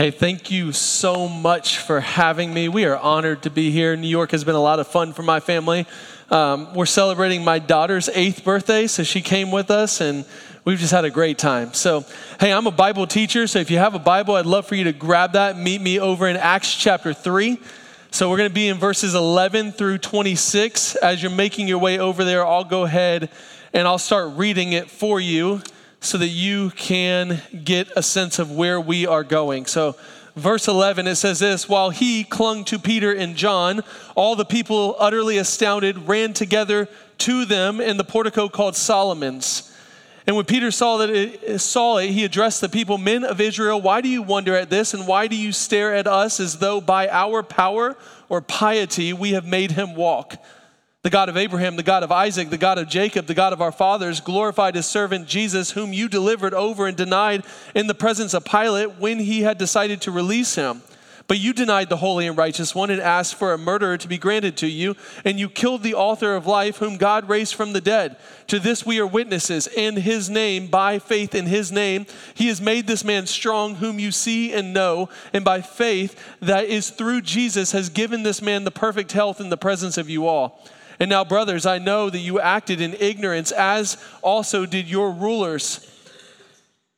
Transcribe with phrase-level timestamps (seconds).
[0.00, 2.70] Hey, thank you so much for having me.
[2.70, 3.96] We are honored to be here.
[3.96, 5.84] New York has been a lot of fun for my family.
[6.30, 10.24] Um, we're celebrating my daughter's eighth birthday, so she came with us, and
[10.64, 11.74] we've just had a great time.
[11.74, 12.06] So,
[12.40, 14.84] hey, I'm a Bible teacher, so if you have a Bible, I'd love for you
[14.84, 15.58] to grab that.
[15.58, 17.60] Meet me over in Acts chapter 3.
[18.10, 20.96] So, we're going to be in verses 11 through 26.
[20.96, 23.28] As you're making your way over there, I'll go ahead
[23.74, 25.60] and I'll start reading it for you
[26.00, 29.66] so that you can get a sense of where we are going.
[29.66, 29.96] So,
[30.34, 33.82] verse 11, it says this While he clung to Peter and John,
[34.14, 39.66] all the people, utterly astounded, ran together to them in the portico called Solomon's.
[40.26, 43.80] And when Peter saw that it, saw it, he addressed the people, "Men of Israel,
[43.80, 46.80] why do you wonder at this, and why do you stare at us as though
[46.80, 47.96] by our power
[48.28, 50.36] or piety we have made him walk?"
[51.02, 53.62] The God of Abraham, the God of Isaac, the God of Jacob, the God of
[53.62, 57.42] our fathers, glorified his servant Jesus, whom you delivered over and denied
[57.74, 60.82] in the presence of Pilate when he had decided to release him.
[61.26, 64.18] But you denied the holy and righteous one and asked for a murderer to be
[64.18, 67.80] granted to you, and you killed the author of life, whom God raised from the
[67.80, 68.16] dead.
[68.48, 72.60] To this we are witnesses, in his name, by faith in his name, he has
[72.60, 77.22] made this man strong, whom you see and know, and by faith that is through
[77.22, 80.62] Jesus has given this man the perfect health in the presence of you all.
[81.00, 85.86] And now, brothers, I know that you acted in ignorance, as also did your rulers.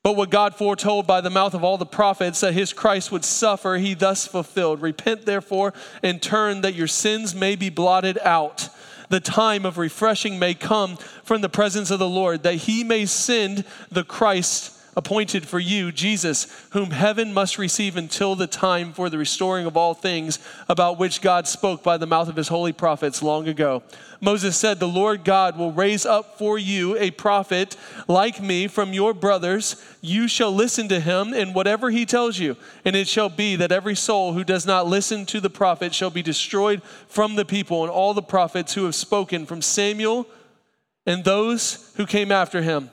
[0.03, 3.25] But what God foretold by the mouth of all the prophets that his Christ would
[3.25, 4.83] suffer, he thus fulfilled.
[4.83, 8.69] Repent, therefore, and turn that your sins may be blotted out.
[9.11, 13.07] The time of refreshing may come from the presence of the Lord, that he may
[13.07, 19.09] send the Christ appointed for you, Jesus, whom heaven must receive until the time for
[19.09, 22.73] the restoring of all things, about which God spoke by the mouth of his holy
[22.73, 23.83] prophets long ago.
[24.21, 27.77] Moses said, The Lord God will raise up for you a prophet
[28.07, 29.83] like me from your brothers.
[30.01, 32.57] You shall listen to him in whatever he tells you.
[32.85, 36.11] And it shall be that every soul who does not listen to the prophet shall
[36.11, 40.27] be destroyed from the people, and all the prophets who have spoken from Samuel
[41.07, 42.91] and those who came after him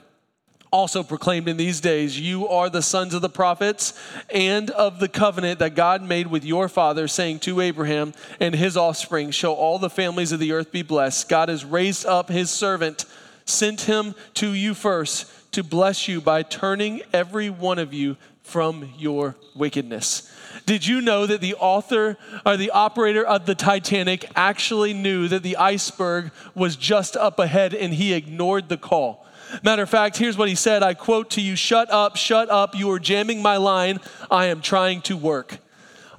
[0.71, 3.93] also proclaimed in these days, You are the sons of the prophets
[4.29, 8.77] and of the covenant that God made with your father, saying to Abraham and his
[8.77, 11.29] offspring, Shall all the families of the earth be blessed.
[11.29, 13.05] God has raised up his servant,
[13.45, 18.89] sent him to you first to bless you by turning every one of you from
[18.97, 20.31] your wickedness.
[20.65, 25.43] Did you know that the author or the operator of the Titanic actually knew that
[25.43, 29.25] the iceberg was just up ahead and he ignored the call?
[29.63, 32.75] Matter of fact, here's what he said I quote to you Shut up, shut up,
[32.75, 33.99] you are jamming my line.
[34.29, 35.59] I am trying to work.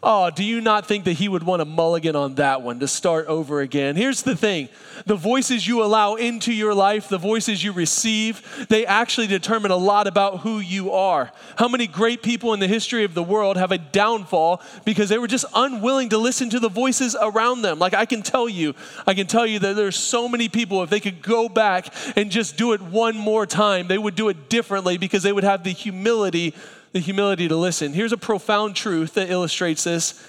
[0.03, 2.89] Oh, do you not think that he would want a mulligan on that one to
[2.89, 3.97] start over again?
[3.97, 4.71] Here's the thing
[5.05, 9.77] the voices you allow into your life, the voices you receive, they actually determine a
[9.77, 11.31] lot about who you are.
[11.57, 15.19] How many great people in the history of the world have a downfall because they
[15.19, 17.79] were just unwilling to listen to the voices around them?
[17.79, 18.75] Like I can tell you,
[19.07, 22.31] I can tell you that there's so many people, if they could go back and
[22.31, 25.63] just do it one more time, they would do it differently because they would have
[25.63, 26.55] the humility
[26.93, 27.93] the humility to listen.
[27.93, 30.27] Here's a profound truth that illustrates this.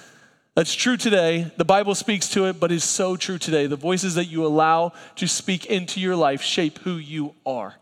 [0.56, 1.52] That's true today.
[1.58, 3.68] The Bible speaks to it, but is so true today.
[3.68, 7.76] The voices that you allow to speak into your life shape who you are.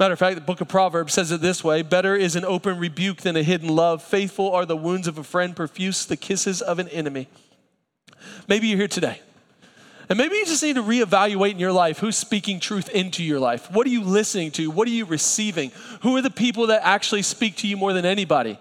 [0.00, 2.78] Matter of fact, the book of Proverbs says it this way Better is an open
[2.78, 4.02] rebuke than a hidden love.
[4.02, 7.28] Faithful are the wounds of a friend, profuse the kisses of an enemy.
[8.48, 9.20] Maybe you're here today
[10.08, 13.40] and maybe you just need to reevaluate in your life who's speaking truth into your
[13.40, 13.70] life.
[13.70, 14.70] What are you listening to?
[14.70, 15.72] What are you receiving?
[16.02, 18.58] Who are the people that actually speak to you more than anybody?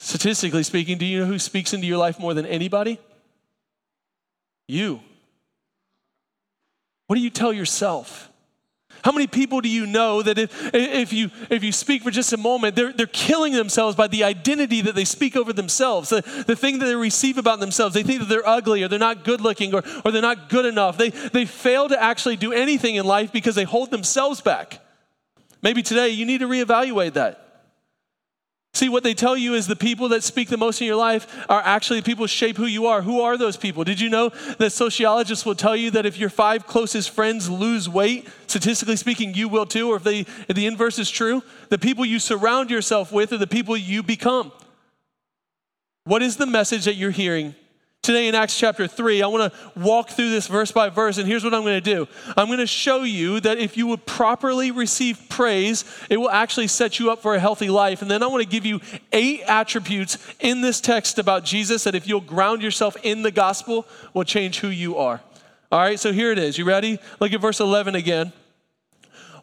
[0.00, 2.98] Statistically speaking, do you know who speaks into your life more than anybody?
[4.66, 5.00] You.
[7.06, 8.29] What do you tell yourself?
[9.02, 12.32] How many people do you know that if, if, you, if you speak for just
[12.32, 16.20] a moment, they're, they're killing themselves by the identity that they speak over themselves, the,
[16.46, 17.94] the thing that they receive about themselves?
[17.94, 20.66] They think that they're ugly or they're not good looking or, or they're not good
[20.66, 20.98] enough.
[20.98, 24.80] They, they fail to actually do anything in life because they hold themselves back.
[25.62, 27.49] Maybe today you need to reevaluate that.
[28.72, 31.44] See, what they tell you is the people that speak the most in your life
[31.48, 33.02] are actually the people shape who you are.
[33.02, 33.82] Who are those people?
[33.82, 37.88] Did you know that sociologists will tell you that if your five closest friends lose
[37.88, 41.78] weight, statistically speaking, you will too, or if, they, if the inverse is true, the
[41.78, 44.52] people you surround yourself with are the people you become.
[46.04, 47.56] What is the message that you're hearing
[48.02, 51.28] Today in Acts chapter 3, I want to walk through this verse by verse, and
[51.28, 52.08] here's what I'm going to do.
[52.34, 56.68] I'm going to show you that if you would properly receive praise, it will actually
[56.68, 58.00] set you up for a healthy life.
[58.00, 58.80] And then I want to give you
[59.12, 63.86] eight attributes in this text about Jesus that if you'll ground yourself in the gospel,
[64.14, 65.20] will change who you are.
[65.70, 66.56] All right, so here it is.
[66.56, 66.98] You ready?
[67.20, 68.32] Look at verse 11 again.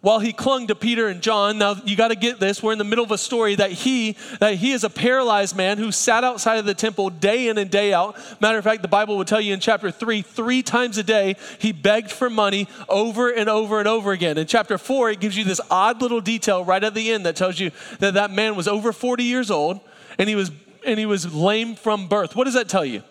[0.08, 1.58] While he clung to Peter and John.
[1.58, 2.64] Now you got to get this.
[2.64, 5.78] We're in the middle of a story that he that he is a paralyzed man
[5.78, 8.16] who sat outside of the temple day in and day out.
[8.40, 11.36] Matter of fact, the Bible would tell you in chapter 3, 3 times a day
[11.60, 14.38] he begged for money over and over and over again.
[14.38, 17.36] In chapter 4, it gives you this odd little detail right at the end that
[17.36, 19.82] tells you that that man was over 40 years old
[20.18, 20.52] and he was
[20.86, 22.34] and he was lame from birth.
[22.34, 23.04] What does that tell you?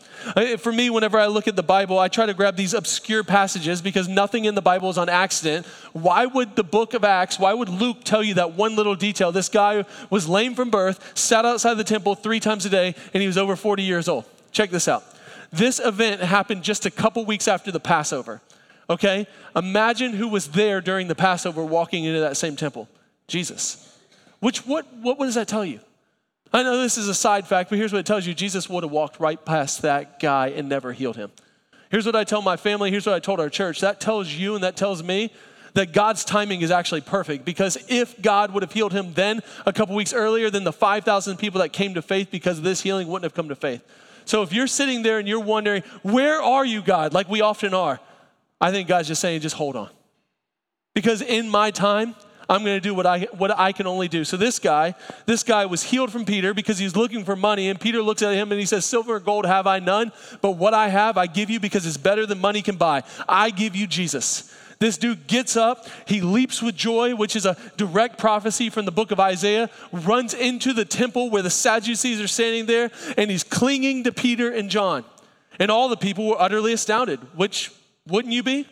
[0.58, 3.81] For me, whenever I look at the Bible, I try to grab these obscure passages
[3.81, 5.67] because nothing in the Bible is on accident.
[5.93, 9.31] Why would the book of Acts, why would Luke tell you that one little detail?
[9.31, 13.20] This guy was lame from birth, sat outside the temple three times a day, and
[13.20, 14.25] he was over 40 years old.
[14.50, 15.05] Check this out.
[15.52, 18.43] This event happened just a couple weeks after the Passover.
[18.90, 19.26] Okay?
[19.55, 22.88] Imagine who was there during the Passover walking into that same temple
[23.29, 23.82] Jesus.
[24.40, 25.81] Which, what, what does that tell you?
[26.56, 28.82] I know this is a side fact, but here's what it tells you Jesus would
[28.82, 31.31] have walked right past that guy and never healed him.
[31.91, 33.82] Here's what I tell my family, here's what I told our church.
[33.82, 35.35] That tells you and that tells me
[35.75, 39.73] that God's timing is actually perfect because if God would have healed him then a
[39.75, 43.06] couple weeks earlier, then the 5,000 people that came to faith because of this healing
[43.06, 43.85] wouldn't have come to faith.
[44.25, 47.12] So if you're sitting there and you're wondering, where are you, God?
[47.12, 48.00] Like we often are,
[48.62, 49.91] I think God's just saying, just hold on.
[50.94, 52.14] Because in my time,
[52.48, 54.25] I'm going to do what I, what I can only do.
[54.25, 54.94] So this guy,
[55.26, 57.69] this guy was healed from Peter because he's looking for money.
[57.69, 60.52] And Peter looks at him and he says, Silver and gold have I none, but
[60.52, 63.02] what I have I give you because it's better than money can buy.
[63.28, 64.54] I give you Jesus.
[64.78, 68.93] This dude gets up, he leaps with joy, which is a direct prophecy from the
[68.93, 73.43] book of Isaiah, runs into the temple where the Sadducees are standing there, and he's
[73.43, 75.04] clinging to Peter and John.
[75.58, 77.72] And all the people were utterly astounded, which
[78.06, 78.69] wouldn't you be?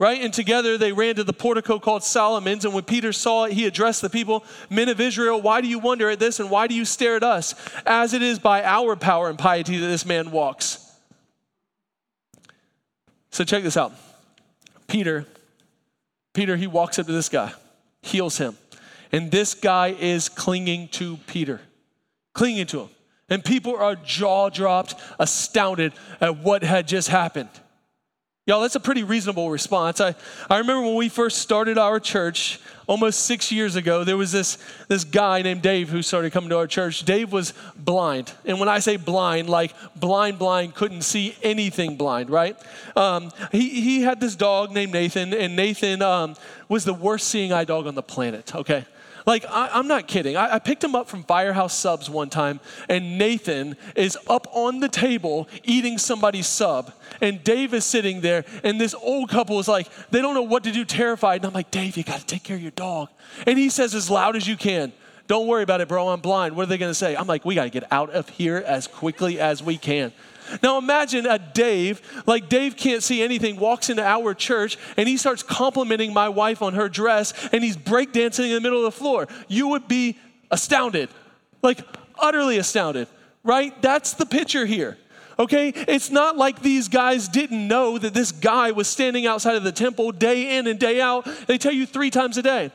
[0.00, 0.22] Right?
[0.22, 2.64] And together they ran to the portico called Solomon's.
[2.64, 5.78] And when Peter saw it, he addressed the people Men of Israel, why do you
[5.78, 7.54] wonder at this and why do you stare at us?
[7.86, 10.90] As it is by our power and piety that this man walks.
[13.30, 13.92] So check this out.
[14.88, 15.26] Peter,
[16.32, 17.52] Peter, he walks up to this guy,
[18.02, 18.56] heals him.
[19.12, 21.60] And this guy is clinging to Peter,
[22.32, 22.88] clinging to him.
[23.28, 27.50] And people are jaw dropped, astounded at what had just happened.
[28.50, 30.00] Y'all, that's a pretty reasonable response.
[30.00, 30.12] I,
[30.50, 32.58] I remember when we first started our church
[32.88, 34.58] almost six years ago, there was this,
[34.88, 37.04] this guy named Dave who started coming to our church.
[37.04, 38.32] Dave was blind.
[38.44, 42.56] And when I say blind, like blind, blind, couldn't see anything blind, right?
[42.96, 46.34] Um, he, he had this dog named Nathan, and Nathan um,
[46.68, 48.84] was the worst seeing eye dog on the planet, okay?
[49.26, 50.36] Like, I, am not kidding.
[50.36, 54.80] I, I, picked him up from Firehouse Subs one time, and Nathan is up on
[54.80, 56.92] the table eating somebody's sub.
[57.20, 60.64] And Dave is sitting there, and this old couple is like, they don't know what
[60.64, 61.42] to do, terrified.
[61.42, 63.08] And I'm like, Dave, you got to take care of your dog.
[63.46, 64.92] And he says as loud as you can,
[65.26, 66.08] Don't worry about it, bro.
[66.08, 66.56] I'm blind.
[66.56, 67.14] What are they going to say?
[67.14, 70.12] I'm like, We got to get out of here as quickly as we can.
[70.62, 75.16] Now imagine a Dave, like Dave can't see anything, walks into our church and he
[75.16, 78.98] starts complimenting my wife on her dress and he's breakdancing in the middle of the
[78.98, 79.28] floor.
[79.48, 80.18] You would be
[80.50, 81.08] astounded,
[81.62, 81.80] like
[82.18, 83.08] utterly astounded,
[83.42, 83.80] right?
[83.82, 84.98] That's the picture here.
[85.38, 85.72] Okay?
[85.74, 89.72] It's not like these guys didn't know that this guy was standing outside of the
[89.72, 91.26] temple day in and day out.
[91.46, 92.70] They tell you three times a day.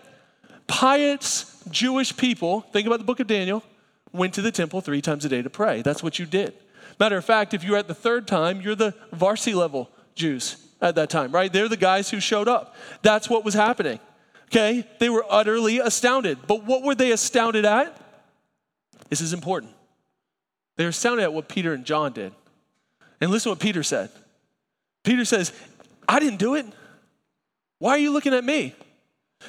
[0.68, 3.63] Pious Jewish people, think about the book of Daniel,
[4.12, 5.83] went to the temple three times a day to pray.
[5.83, 6.54] That's what you did.
[7.00, 10.95] Matter of fact, if you're at the third time, you're the varsity level Jews at
[10.95, 11.51] that time, right?
[11.51, 12.75] They're the guys who showed up.
[13.01, 14.00] That's what was happening.
[14.45, 14.88] Okay?
[15.00, 16.39] They were utterly astounded.
[16.47, 17.97] But what were they astounded at?
[19.09, 19.71] This is important.
[20.77, 22.34] They were astounded at what Peter and John did.
[23.22, 24.10] And listen to what Peter said.
[25.03, 25.53] Peter says,
[26.08, 26.65] I didn't do it.
[27.79, 28.74] Why are you looking at me?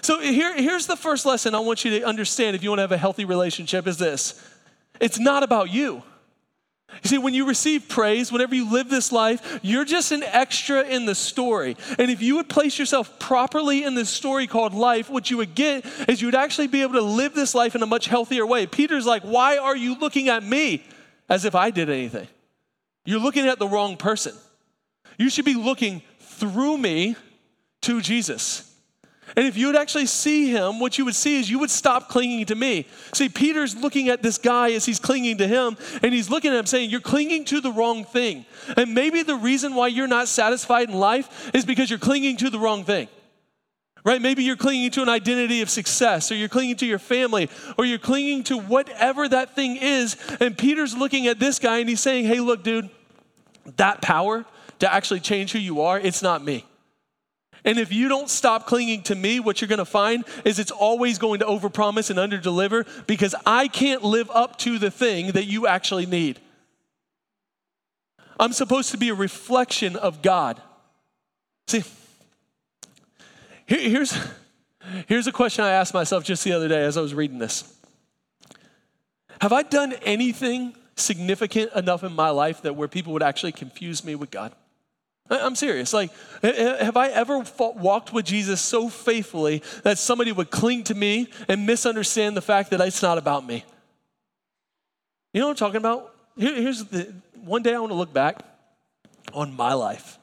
[0.02, 2.82] So here, here's the first lesson I want you to understand if you want to
[2.82, 4.42] have a healthy relationship is this.
[5.00, 6.02] It's not about you.
[7.02, 10.82] You see, when you receive praise, whenever you live this life, you're just an extra
[10.82, 11.76] in the story.
[11.98, 15.54] And if you would place yourself properly in this story called life, what you would
[15.54, 18.46] get is you would actually be able to live this life in a much healthier
[18.46, 18.66] way.
[18.66, 20.84] Peter's like, Why are you looking at me
[21.28, 22.28] as if I did anything?
[23.04, 24.34] You're looking at the wrong person.
[25.18, 27.16] You should be looking through me
[27.82, 28.75] to Jesus.
[29.34, 32.08] And if you would actually see him, what you would see is you would stop
[32.08, 32.86] clinging to me.
[33.12, 36.58] See, Peter's looking at this guy as he's clinging to him, and he's looking at
[36.58, 38.46] him saying, You're clinging to the wrong thing.
[38.76, 42.50] And maybe the reason why you're not satisfied in life is because you're clinging to
[42.50, 43.08] the wrong thing.
[44.04, 44.22] Right?
[44.22, 47.84] Maybe you're clinging to an identity of success, or you're clinging to your family, or
[47.84, 50.16] you're clinging to whatever that thing is.
[50.38, 52.88] And Peter's looking at this guy and he's saying, Hey, look, dude,
[53.76, 54.44] that power
[54.78, 56.64] to actually change who you are, it's not me.
[57.66, 60.70] And if you don't stop clinging to me, what you're going to find is it's
[60.70, 65.44] always going to overpromise and underdeliver because I can't live up to the thing that
[65.44, 66.40] you actually need.
[68.40, 70.62] I'm supposed to be a reflection of God.
[71.66, 71.84] See,
[73.66, 74.16] here, here's,
[75.06, 77.72] Here's a question I asked myself just the other day as I was reading this
[79.40, 84.04] Have I done anything significant enough in my life that where people would actually confuse
[84.04, 84.52] me with God?
[85.28, 85.92] I'm serious.
[85.92, 86.10] Like,
[86.42, 91.66] have I ever walked with Jesus so faithfully that somebody would cling to me and
[91.66, 93.64] misunderstand the fact that it's not about me?
[95.32, 96.14] You know what I'm talking about?
[96.36, 97.12] Here, here's the
[97.44, 98.42] one day I want to look back
[99.32, 100.18] on my life.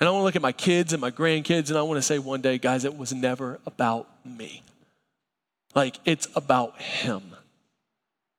[0.00, 2.02] And I want to look at my kids and my grandkids, and I want to
[2.02, 4.62] say one day, guys, it was never about me.
[5.74, 7.22] Like, it's about Him.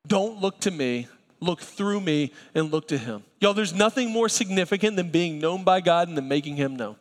[0.06, 1.06] Don't look to me,
[1.40, 3.24] look through me and look to him.
[3.40, 6.96] Y'all, there's nothing more significant than being known by God and than making him known.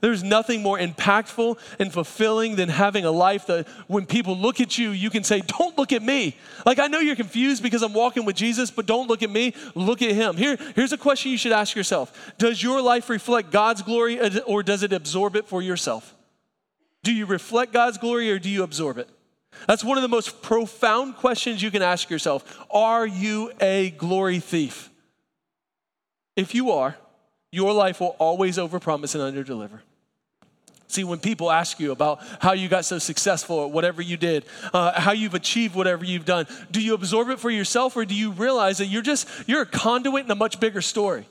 [0.00, 4.78] There's nothing more impactful and fulfilling than having a life that when people look at
[4.78, 6.36] you, you can say, Don't look at me.
[6.64, 9.54] Like, I know you're confused because I'm walking with Jesus, but don't look at me,
[9.74, 10.36] look at him.
[10.36, 14.62] Here, here's a question you should ask yourself Does your life reflect God's glory or
[14.62, 16.14] does it absorb it for yourself?
[17.02, 19.08] Do you reflect God's glory or do you absorb it?
[19.66, 22.64] That's one of the most profound questions you can ask yourself.
[22.70, 24.90] Are you a glory thief?
[26.36, 26.96] If you are,
[27.50, 29.80] your life will always overpromise and underdeliver.
[30.86, 34.46] See, when people ask you about how you got so successful at whatever you did,
[34.72, 38.14] uh, how you've achieved whatever you've done, do you absorb it for yourself or do
[38.14, 41.26] you realize that you're just, you're a conduit in a much bigger story?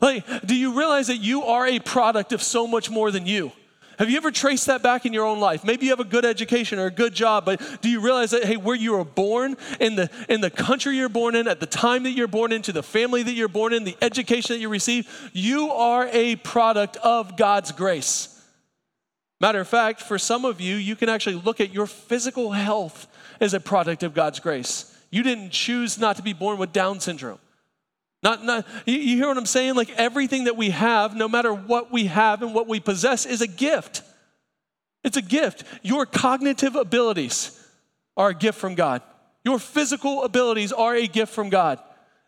[0.00, 3.50] Like, do you realize that you are a product of so much more than you?
[4.00, 5.62] Have you ever traced that back in your own life?
[5.62, 8.44] Maybe you have a good education or a good job, but do you realize that,
[8.44, 11.66] hey, where you were born, in the, in the country you're born in, at the
[11.66, 14.70] time that you're born into, the family that you're born in, the education that you
[14.70, 18.42] receive, you are a product of God's grace.
[19.38, 23.06] Matter of fact, for some of you, you can actually look at your physical health
[23.38, 24.96] as a product of God's grace.
[25.10, 27.38] You didn't choose not to be born with Down syndrome.
[28.22, 29.74] Not, not, you, hear what I'm saying?
[29.74, 33.40] Like everything that we have, no matter what we have and what we possess, is
[33.40, 34.02] a gift.
[35.02, 35.64] It's a gift.
[35.82, 37.56] Your cognitive abilities
[38.16, 39.00] are a gift from God.
[39.44, 41.78] Your physical abilities are a gift from God.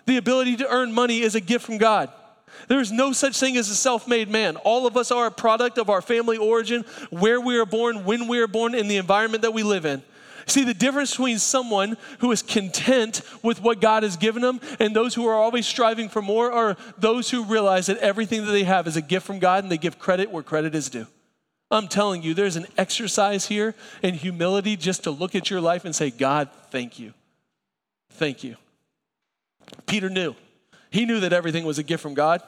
[0.07, 2.11] The ability to earn money is a gift from God.
[2.69, 4.57] There is no such thing as a self made man.
[4.57, 8.29] All of us are a product of our family origin, where we are born, when
[8.29, 10.03] we are born, in the environment that we live in.
[10.47, 14.95] See, the difference between someone who is content with what God has given them and
[14.95, 18.65] those who are always striving for more are those who realize that everything that they
[18.65, 21.07] have is a gift from God and they give credit where credit is due.
[21.71, 25.85] I'm telling you, there's an exercise here in humility just to look at your life
[25.85, 27.15] and say, God, thank you.
[28.11, 28.57] Thank you.
[29.87, 30.35] Peter knew.
[30.91, 32.43] He knew that everything was a gift from God.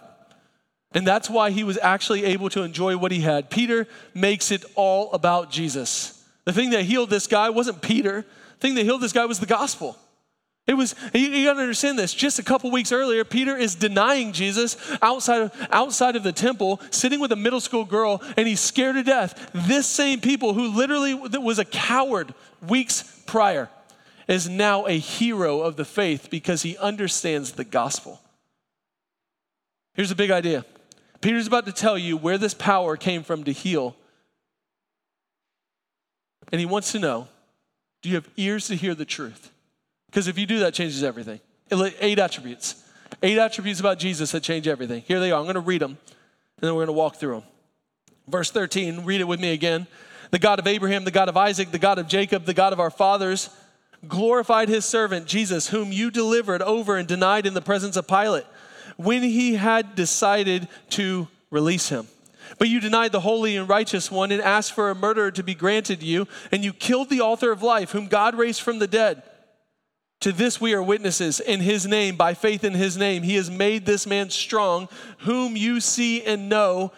[0.93, 3.51] And that's why he was actually able to enjoy what he had.
[3.51, 6.24] Peter makes it all about Jesus.
[6.45, 8.23] The thing that healed this guy wasn't Peter.
[8.23, 9.99] The thing that healed this guy was the gospel.
[10.67, 12.15] It was, you, you got to understand this.
[12.15, 16.81] Just a couple weeks earlier, Peter is denying Jesus outside of, outside of the temple,
[16.91, 19.51] sitting with a middle school girl, and he's scared to death.
[19.53, 22.33] This same people who literally was a coward
[22.67, 23.69] weeks prior
[24.27, 28.21] is now a hero of the faith because he understands the gospel.
[29.93, 30.65] Here's a big idea
[31.21, 33.97] Peter's about to tell you where this power came from to heal
[36.53, 37.29] and he wants to know
[38.03, 39.51] do you have ears to hear the truth?
[40.07, 41.41] Because if you do, that changes everything.
[41.73, 42.85] Eight attributes.
[43.23, 45.03] Eight attributes about Jesus that change everything.
[45.07, 45.39] Here they are.
[45.39, 45.99] I'm going to read them, and
[46.61, 47.45] then we're going to walk through them.
[48.29, 49.87] Verse 13, read it with me again.
[50.31, 52.81] The God of Abraham, the God of Isaac, the God of Jacob, the God of
[52.81, 53.51] our fathers,
[54.07, 58.45] glorified his servant Jesus, whom you delivered over and denied in the presence of Pilate
[58.97, 62.07] when he had decided to release him.
[62.59, 65.55] But you denied the holy and righteous one and asked for a murderer to be
[65.55, 69.23] granted you, and you killed the author of life, whom God raised from the dead.
[70.21, 73.23] To this we are witnesses in his name, by faith in his name.
[73.23, 76.93] He has made this man strong, whom you see and know.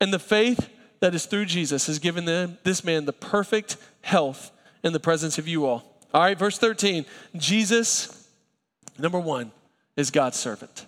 [0.00, 0.68] And the faith
[1.00, 4.50] that is through Jesus has given them, this man the perfect health
[4.82, 5.98] in the presence of you all.
[6.12, 8.28] All right, verse 13 Jesus,
[8.98, 9.50] number one,
[9.96, 10.86] is God's servant.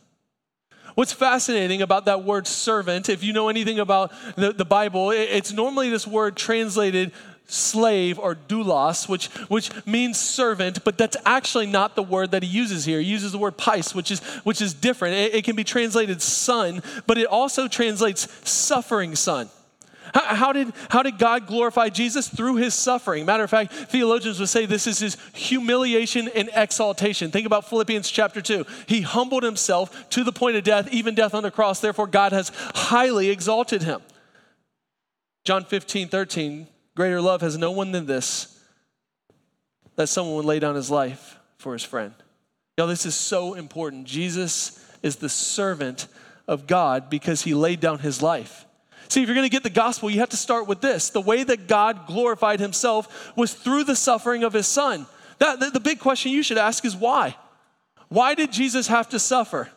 [0.97, 5.53] What's fascinating about that word servant, if you know anything about the, the Bible, it's
[5.53, 7.13] normally this word translated
[7.45, 12.49] slave or doulos, which, which means servant, but that's actually not the word that he
[12.49, 12.99] uses here.
[12.99, 15.17] He uses the word pais, which is, which is different.
[15.17, 19.51] It, it can be translated son, but it also translates suffering son.
[20.15, 22.29] How, did, how did God glorify Jesus?
[22.29, 23.27] Through his suffering.
[23.27, 27.31] Matter of fact, theologians would say this is his humiliation and exaltation.
[27.31, 28.65] Think about Philippians chapter 2.
[28.87, 31.81] He humbled himself to the point of death, even death on the cross.
[31.81, 34.01] Therefore, God has highly exalted him.
[35.45, 38.61] John 15, 13, greater love has no one than this,
[39.95, 42.15] that someone would lay down his life for his friend.
[42.77, 44.07] Y'all, this is so important.
[44.07, 46.09] Jesus is the servant
[46.47, 48.66] of God because he laid down his life.
[49.09, 51.11] See, if you're going to get the gospel, you have to start with this.
[51.11, 55.07] The way that God glorified himself was through the suffering of his son.
[55.39, 57.37] That, the, the big question you should ask is why?
[58.09, 59.69] Why did Jesus have to suffer?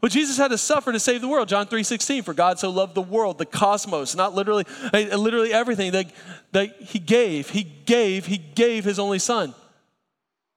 [0.00, 1.48] Well, Jesus had to suffer to save the world.
[1.48, 5.92] John 3:16, for God so loved the world, the cosmos, not literally, uh, literally everything
[5.92, 6.12] that,
[6.50, 7.50] that he gave.
[7.50, 9.54] He gave, he gave his only son.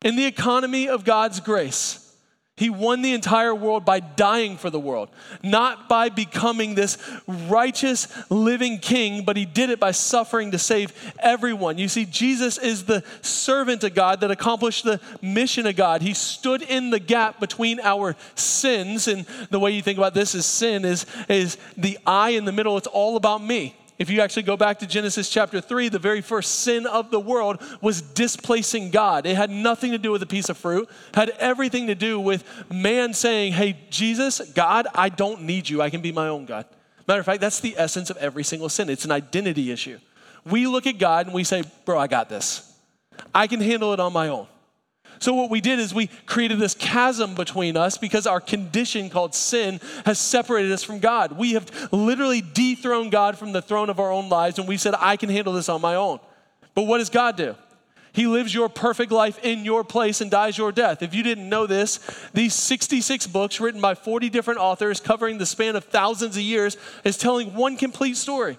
[0.03, 2.04] In the economy of God's grace,
[2.57, 5.09] he won the entire world by dying for the world,
[5.43, 6.97] not by becoming this
[7.27, 11.77] righteous living king, but he did it by suffering to save everyone.
[11.77, 16.01] You see, Jesus is the servant of God that accomplished the mission of God.
[16.01, 20.33] He stood in the gap between our sins, and the way you think about this
[20.33, 23.75] is sin is, is the I in the middle, it's all about me.
[23.97, 27.19] If you actually go back to Genesis chapter 3, the very first sin of the
[27.19, 29.25] world was displacing God.
[29.25, 32.43] It had nothing to do with a piece of fruit, had everything to do with
[32.69, 35.81] man saying, Hey, Jesus, God, I don't need you.
[35.81, 36.65] I can be my own God.
[37.07, 38.89] Matter of fact, that's the essence of every single sin.
[38.89, 39.99] It's an identity issue.
[40.43, 42.73] We look at God and we say, Bro, I got this.
[43.33, 44.47] I can handle it on my own.
[45.19, 49.33] So, what we did is we created this chasm between us because our condition called
[49.33, 51.33] sin has separated us from God.
[51.33, 54.93] We have literally dethroned God from the throne of our own lives, and we said,
[54.99, 56.19] I can handle this on my own.
[56.73, 57.55] But what does God do?
[58.15, 61.01] He lives your perfect life in your place and dies your death.
[61.01, 61.99] If you didn't know this,
[62.33, 66.77] these 66 books written by 40 different authors covering the span of thousands of years
[67.03, 68.57] is telling one complete story.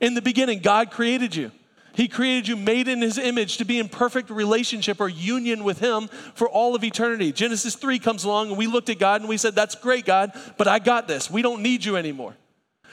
[0.00, 1.50] In the beginning, God created you.
[1.94, 5.78] He created you made in his image to be in perfect relationship or union with
[5.78, 7.32] him for all of eternity.
[7.32, 10.32] Genesis 3 comes along and we looked at God and we said, That's great, God,
[10.56, 11.30] but I got this.
[11.30, 12.34] We don't need you anymore.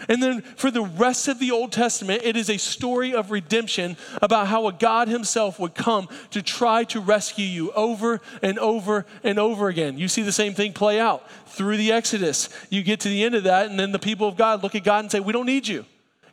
[0.08, 3.98] And then for the rest of the Old Testament, it is a story of redemption
[4.22, 9.06] about how a God Himself would come to try to rescue you over and over
[9.24, 9.98] and over again.
[9.98, 12.50] You see the same thing play out through the Exodus.
[12.70, 14.84] You get to the end of that, and then the people of God look at
[14.86, 15.86] God and say, We don't need you.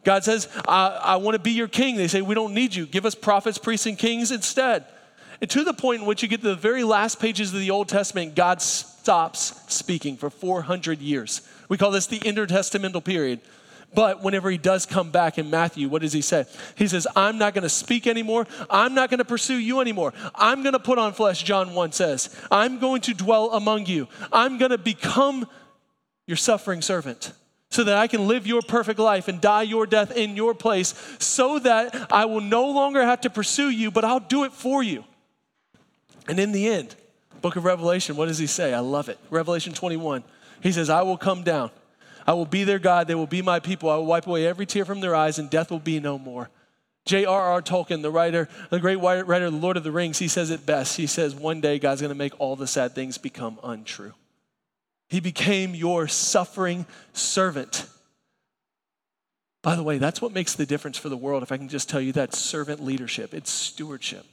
[0.07, 1.97] God says, I, I want to be your king.
[1.97, 2.87] They say, We don't need you.
[2.87, 4.85] Give us prophets, priests, and kings instead.
[5.41, 7.73] And to the point in which you get to the very last pages of the
[7.73, 11.47] Old Testament, God stops speaking for 400 years.
[11.69, 13.41] We call this the intertestamental period.
[13.95, 16.45] But whenever he does come back in Matthew, what does he say?
[16.77, 18.47] He says, I'm not going to speak anymore.
[18.71, 20.15] I'm not going to pursue you anymore.
[20.37, 22.35] I'm going to put on flesh, John 1 says.
[22.53, 24.07] I'm going to dwell among you.
[24.33, 25.49] I'm going to become
[26.29, 27.33] your suffering servant
[27.77, 30.95] so that I can live your perfect life and die your death in your place,
[31.19, 34.83] so that I will no longer have to pursue you, but I'll do it for
[34.83, 35.05] you.
[36.27, 36.97] And in the end,
[37.43, 38.73] book of Revelation, what does he say?
[38.73, 39.19] I love it.
[39.29, 40.25] Revelation 21.
[40.63, 41.71] He says, I will come down.
[42.27, 43.09] I will be their God.
[43.09, 43.91] They will be my people.
[43.91, 46.49] I will wipe away every tear from their eyes, and death will be no more.
[47.05, 47.61] J.R.R.
[47.61, 50.97] Tolkien, the writer, the great writer The Lord of the Rings, he says it best.
[50.97, 54.15] He says, One day God's going to make all the sad things become untrue.
[55.09, 57.87] He became your suffering servant.
[59.63, 61.89] By the way, that's what makes the difference for the world, if I can just
[61.89, 64.25] tell you that servant leadership, it's stewardship.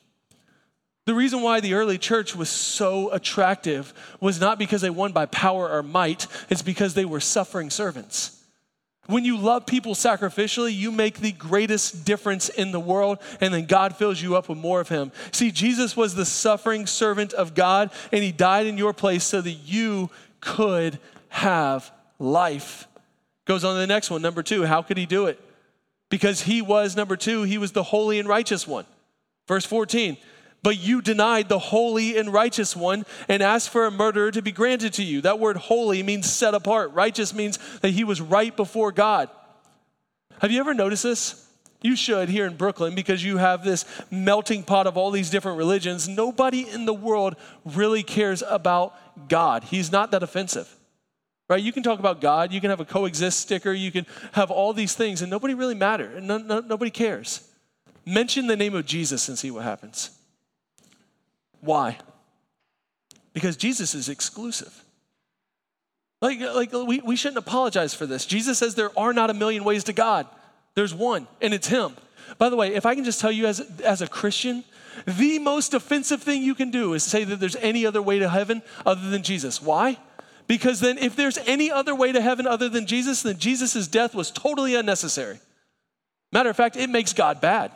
[1.05, 5.25] The reason why the early church was so attractive was not because they won by
[5.25, 8.39] power or might, it's because they were suffering servants.
[9.07, 13.65] When you love people sacrificially, you make the greatest difference in the world, and then
[13.65, 15.11] God fills you up with more of Him.
[15.33, 19.41] See, Jesus was the suffering servant of God, and He died in your place so
[19.41, 20.09] that you
[20.43, 22.87] could have life.
[23.45, 24.65] Goes on to the next one, number two.
[24.65, 25.39] How could he do it?
[26.09, 28.85] Because he was, number two, he was the holy and righteous one.
[29.47, 30.17] Verse 14.
[30.61, 34.51] But you denied the holy and righteous one and asked for a murderer to be
[34.51, 35.21] granted to you.
[35.21, 36.93] That word holy means set apart.
[36.93, 39.29] Righteous means that he was right before God.
[40.39, 41.43] Have you ever noticed this?
[41.81, 45.57] You should here in Brooklyn because you have this melting pot of all these different
[45.57, 46.07] religions.
[46.07, 48.95] Nobody in the world really cares about
[49.27, 49.65] God.
[49.65, 50.73] He's not that offensive.
[51.49, 51.61] Right?
[51.61, 54.73] You can talk about God, you can have a coexist sticker, you can have all
[54.73, 57.47] these things, and nobody really matters, and no, no, nobody cares.
[58.05, 60.11] Mention the name of Jesus and see what happens.
[61.59, 61.97] Why?
[63.33, 64.83] Because Jesus is exclusive.
[66.21, 68.25] Like, like we, we shouldn't apologize for this.
[68.25, 70.25] Jesus says there are not a million ways to God.
[70.75, 71.95] There's one, and it's Him.
[72.37, 74.63] By the way, if I can just tell you as, as a Christian,
[75.05, 78.29] the most offensive thing you can do is say that there's any other way to
[78.29, 79.61] heaven other than Jesus.
[79.61, 79.97] Why?
[80.47, 84.13] Because then, if there's any other way to heaven other than Jesus, then Jesus' death
[84.13, 85.39] was totally unnecessary.
[86.31, 87.71] Matter of fact, it makes God bad.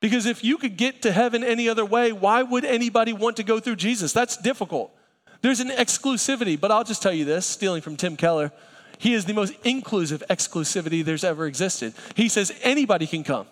[0.00, 3.42] Because if you could get to heaven any other way, why would anybody want to
[3.42, 4.12] go through Jesus?
[4.12, 4.92] That's difficult.
[5.40, 8.52] There's an exclusivity, but I'll just tell you this, stealing from Tim Keller.
[8.98, 11.94] He is the most inclusive exclusivity there's ever existed.
[12.14, 13.46] He says anybody can come.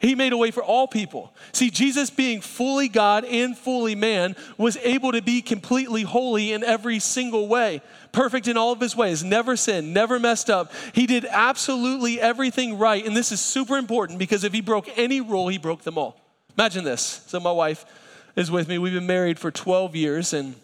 [0.00, 1.34] He made a way for all people.
[1.52, 6.62] See, Jesus being fully God and fully man was able to be completely holy in
[6.62, 7.82] every single way,
[8.12, 10.72] perfect in all of his ways, never sinned, never messed up.
[10.92, 13.04] He did absolutely everything right.
[13.04, 16.20] And this is super important because if he broke any rule, he broke them all.
[16.56, 17.22] Imagine this.
[17.26, 17.84] So, my wife
[18.38, 18.78] is with me.
[18.78, 20.32] We've been married for 12 years.
[20.32, 20.54] And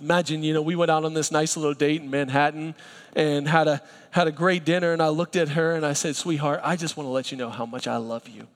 [0.00, 2.74] imagine, you know, we went out on this nice little date in Manhattan
[3.14, 4.92] and had a, had a great dinner.
[4.92, 7.36] And I looked at her and I said, Sweetheart, I just want to let you
[7.36, 8.46] know how much I love you.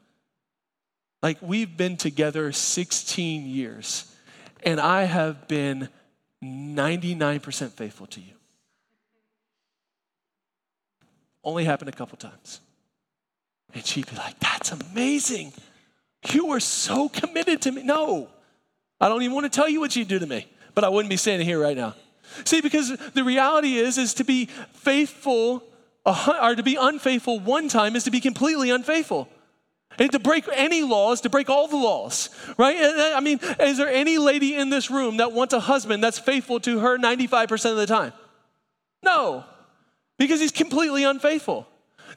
[1.25, 4.15] Like, we've been together 16 years,
[4.63, 5.89] and I have been
[6.43, 8.35] 99% faithful to you.
[11.43, 12.61] Only happened a couple times.
[13.73, 15.55] And she'd be like, That's amazing.
[16.31, 17.85] You were so committed to me.
[17.85, 18.29] No,
[19.01, 21.09] I don't even want to tell you what you do to me, but I wouldn't
[21.09, 21.95] be standing here right now.
[22.45, 25.63] See, because the reality is, is to be faithful
[26.05, 29.31] or to be unfaithful one time is to be completely unfaithful.
[29.99, 32.77] And to break any laws, to break all the laws, right?
[32.77, 36.19] Uh, I mean, is there any lady in this room that wants a husband that's
[36.19, 38.13] faithful to her 95% of the time?
[39.03, 39.45] No,
[40.19, 41.69] because he's completely unfaithful.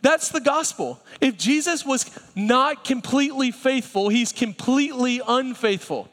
[0.01, 0.99] That's the gospel.
[1.21, 6.09] If Jesus was not completely faithful, he's completely unfaithful,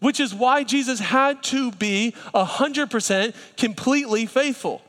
[0.00, 4.82] which is why Jesus had to be 100% completely faithful.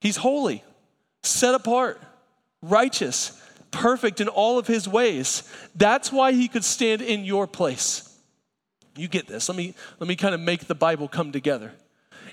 [0.00, 0.62] He's holy,
[1.22, 2.00] set apart,
[2.60, 3.41] righteous
[3.72, 5.42] perfect in all of his ways.
[5.74, 8.08] That's why he could stand in your place.
[8.94, 9.48] You get this.
[9.48, 11.72] Let me, let me kind of make the Bible come together.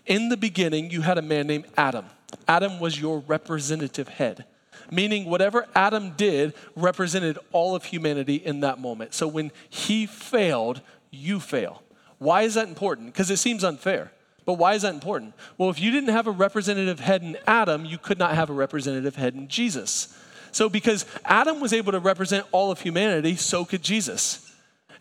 [0.05, 2.05] In the beginning, you had a man named Adam.
[2.47, 4.45] Adam was your representative head,
[4.91, 9.13] meaning whatever Adam did represented all of humanity in that moment.
[9.13, 11.81] So when he failed, you fail.
[12.17, 13.07] Why is that important?
[13.07, 14.11] Because it seems unfair.
[14.45, 15.35] But why is that important?
[15.57, 18.53] Well, if you didn't have a representative head in Adam, you could not have a
[18.53, 20.13] representative head in Jesus.
[20.51, 24.45] So, because Adam was able to represent all of humanity, so could Jesus.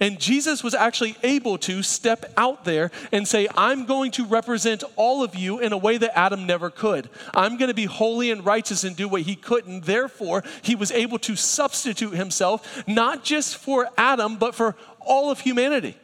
[0.00, 4.84] And Jesus was actually able to step out there and say, I'm going to represent
[4.94, 7.10] all of you in a way that Adam never could.
[7.34, 9.84] I'm going to be holy and righteous and do what he couldn't.
[9.84, 15.40] Therefore, he was able to substitute himself, not just for Adam, but for all of
[15.40, 15.96] humanity.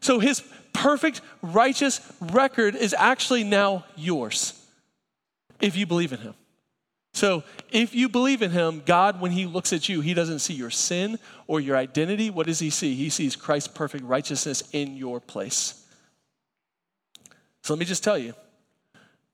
[0.00, 4.56] So his perfect, righteous record is actually now yours
[5.60, 6.34] if you believe in him.
[7.12, 10.54] So, if you believe in him, God, when he looks at you, he doesn't see
[10.54, 11.18] your sin
[11.48, 12.30] or your identity.
[12.30, 12.94] What does he see?
[12.94, 15.84] He sees Christ's perfect righteousness in your place.
[17.62, 18.34] So, let me just tell you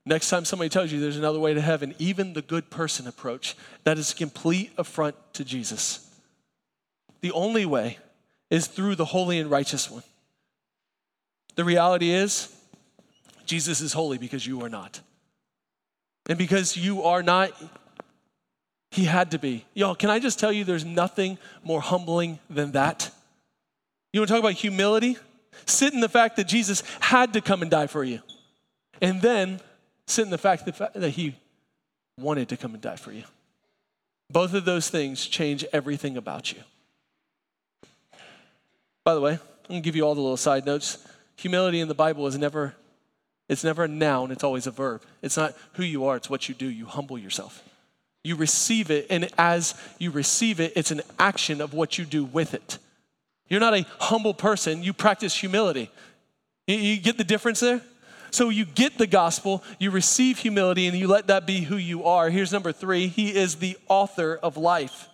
[0.06, 3.56] next time somebody tells you there's another way to heaven, even the good person approach,
[3.84, 6.02] that is a complete affront to Jesus.
[7.20, 7.98] The only way
[8.50, 10.04] is through the holy and righteous one.
[11.56, 12.54] The reality is,
[13.46, 15.00] Jesus is holy because you are not.
[16.28, 17.52] And because you are not,
[18.90, 19.64] he had to be.
[19.74, 23.10] Y'all, can I just tell you there's nothing more humbling than that?
[24.12, 25.18] You want to talk about humility?
[25.66, 28.20] Sit in the fact that Jesus had to come and die for you.
[29.00, 29.60] And then
[30.06, 31.34] sit in the fact that he
[32.18, 33.24] wanted to come and die for you.
[34.30, 36.58] Both of those things change everything about you.
[39.04, 41.06] By the way, I'm going to give you all the little side notes.
[41.36, 42.74] Humility in the Bible is never
[43.48, 45.02] it's never a noun, it's always a verb.
[45.22, 46.66] It's not who you are, it's what you do.
[46.66, 47.62] You humble yourself.
[48.24, 52.24] You receive it, and as you receive it, it's an action of what you do
[52.24, 52.78] with it.
[53.48, 55.90] You're not a humble person, you practice humility.
[56.66, 57.80] You get the difference there?
[58.32, 62.04] So you get the gospel, you receive humility, and you let that be who you
[62.04, 62.28] are.
[62.28, 65.08] Here's number three He is the author of life.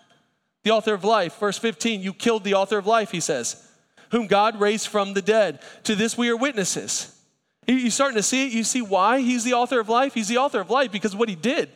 [0.64, 3.68] The author of life, verse 15, you killed the author of life, he says,
[4.10, 5.60] whom God raised from the dead.
[5.84, 7.18] To this we are witnesses.
[7.66, 8.52] You're starting to see it.
[8.52, 10.14] You see why he's the author of life?
[10.14, 11.70] He's the author of life because of what he did.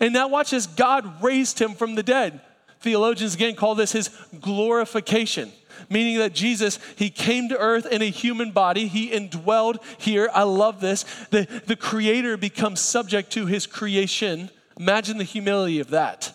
[0.00, 2.40] And now watch this God raised him from the dead.
[2.80, 5.52] Theologians again call this his glorification,
[5.88, 8.88] meaning that Jesus, he came to earth in a human body.
[8.88, 10.28] He indwelled here.
[10.32, 11.04] I love this.
[11.30, 14.50] The, the creator becomes subject to his creation.
[14.78, 16.34] Imagine the humility of that.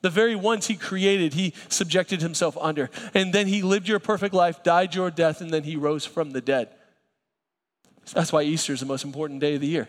[0.00, 2.88] The very ones he created, he subjected himself under.
[3.14, 6.30] And then he lived your perfect life, died your death, and then he rose from
[6.30, 6.68] the dead.
[8.12, 9.88] That's why Easter is the most important day of the year.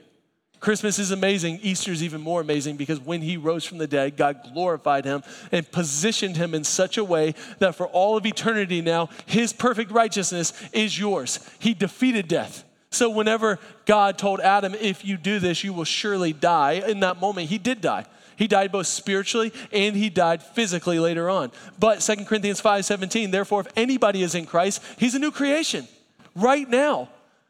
[0.60, 1.60] Christmas is amazing.
[1.62, 5.23] Easter is even more amazing because when he rose from the dead, God glorified him
[5.51, 9.91] and positioned him in such a way that for all of eternity now, his perfect
[9.91, 11.39] righteousness is yours.
[11.60, 12.65] He defeated death.
[12.91, 17.19] So whenever God told Adam, if you do this, you will surely die, in that
[17.19, 18.05] moment, he did die.
[18.36, 21.51] He died both spiritually and he died physically later on.
[21.77, 25.88] But 2 Corinthians 5 17, therefore, if anybody is in Christ, he's a new creation
[26.36, 27.10] right now.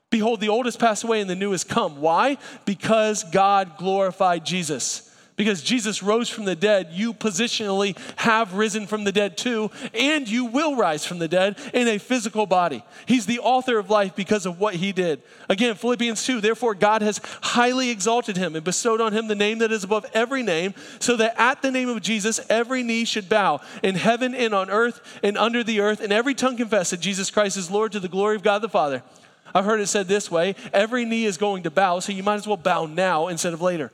[0.10, 2.02] Behold, the old has passed away and the new has come.
[2.02, 2.38] Why?
[2.66, 5.06] Because God glorified Jesus.
[5.40, 10.28] Because Jesus rose from the dead, you positionally have risen from the dead too, and
[10.28, 12.84] you will rise from the dead in a physical body.
[13.06, 15.22] He's the author of life because of what he did.
[15.48, 19.60] Again, Philippians 2 Therefore, God has highly exalted him and bestowed on him the name
[19.60, 23.30] that is above every name, so that at the name of Jesus, every knee should
[23.30, 27.00] bow in heaven and on earth and under the earth, and every tongue confess that
[27.00, 29.04] Jesus Christ is Lord to the glory of God the Father.
[29.54, 32.36] I've heard it said this way every knee is going to bow, so you might
[32.36, 33.92] as well bow now instead of later.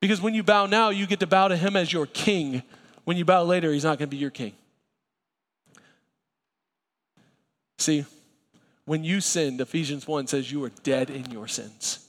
[0.00, 2.62] Because when you bow now, you get to bow to him as your king.
[3.04, 4.52] When you bow later, he's not going to be your king.
[7.78, 8.04] See,
[8.84, 12.06] when you sinned, Ephesians 1 says you are dead in your sins.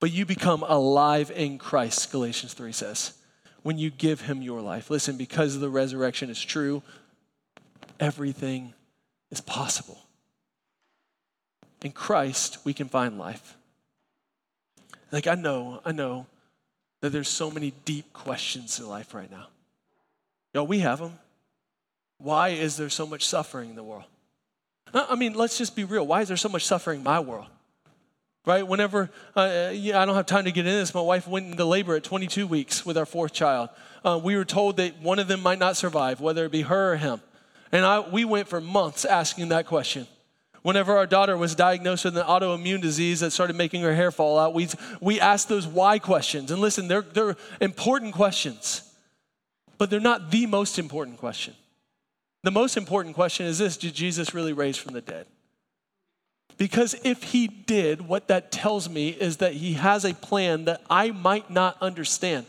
[0.00, 3.14] But you become alive in Christ, Galatians 3 says,
[3.62, 4.90] when you give him your life.
[4.90, 6.82] Listen, because the resurrection is true,
[7.98, 8.74] everything
[9.30, 10.03] is possible.
[11.84, 13.56] In Christ, we can find life.
[15.12, 16.26] Like, I know, I know
[17.02, 19.48] that there's so many deep questions in life right now.
[20.54, 21.18] Yo, we have them.
[22.16, 24.04] Why is there so much suffering in the world?
[24.94, 26.06] I mean, let's just be real.
[26.06, 27.48] Why is there so much suffering in my world?
[28.46, 28.66] Right?
[28.66, 30.94] Whenever, uh, yeah, I don't have time to get into this.
[30.94, 33.68] My wife went into labor at 22 weeks with our fourth child.
[34.02, 36.92] Uh, we were told that one of them might not survive, whether it be her
[36.92, 37.20] or him.
[37.72, 40.06] And I, we went for months asking that question.
[40.64, 44.38] Whenever our daughter was diagnosed with an autoimmune disease that started making her hair fall
[44.38, 44.66] out, we,
[44.98, 46.50] we asked those why questions.
[46.50, 48.80] And listen, they're, they're important questions,
[49.76, 51.52] but they're not the most important question.
[52.44, 55.26] The most important question is this Did Jesus really raise from the dead?
[56.56, 60.80] Because if he did, what that tells me is that he has a plan that
[60.88, 62.46] I might not understand.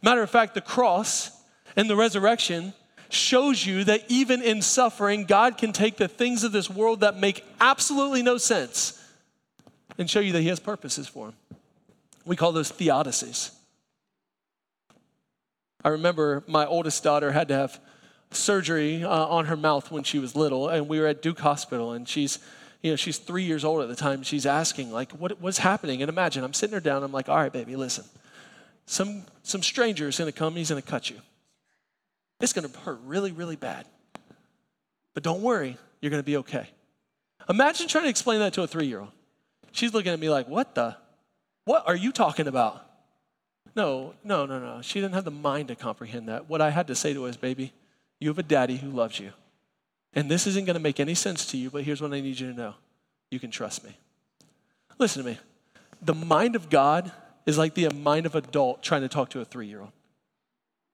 [0.00, 1.32] Matter of fact, the cross
[1.74, 2.72] and the resurrection
[3.10, 7.16] shows you that even in suffering, God can take the things of this world that
[7.16, 9.02] make absolutely no sense
[9.96, 11.36] and show you that He has purposes for them.
[12.24, 13.54] We call those theodicies.
[15.84, 17.80] I remember my oldest daughter had to have
[18.30, 21.92] surgery uh, on her mouth when she was little, and we were at Duke Hospital,
[21.92, 22.38] and she's
[22.82, 24.22] you know, she's three years old at the time.
[24.22, 26.00] She's asking, like, what, what's happening?
[26.02, 27.02] And imagine, I'm sitting her down.
[27.02, 28.04] I'm like, all right, baby, listen.
[28.86, 30.54] Some, some stranger is going to come.
[30.54, 31.16] He's going to cut you.
[32.40, 33.86] It's going to hurt really, really bad.
[35.14, 36.68] But don't worry, you're going to be okay.
[37.48, 39.10] Imagine trying to explain that to a three year old.
[39.72, 40.96] She's looking at me like, what the?
[41.64, 42.84] What are you talking about?
[43.74, 44.82] No, no, no, no.
[44.82, 46.48] She didn't have the mind to comprehend that.
[46.48, 47.72] What I had to say to her is, baby,
[48.20, 49.32] you have a daddy who loves you.
[50.14, 52.40] And this isn't going to make any sense to you, but here's what I need
[52.40, 52.74] you to know
[53.30, 53.96] you can trust me.
[54.98, 55.38] Listen to me.
[56.00, 57.12] The mind of God
[57.44, 59.92] is like the mind of an adult trying to talk to a three year old.